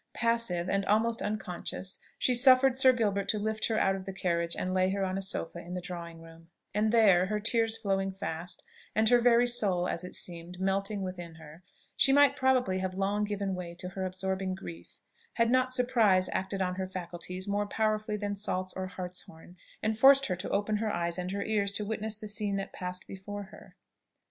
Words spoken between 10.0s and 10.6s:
it seemed,